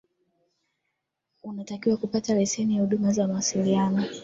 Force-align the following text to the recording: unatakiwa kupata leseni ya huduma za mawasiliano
unatakiwa 1.43 1.97
kupata 1.97 2.35
leseni 2.35 2.75
ya 2.75 2.81
huduma 2.81 3.11
za 3.11 3.27
mawasiliano 3.27 4.03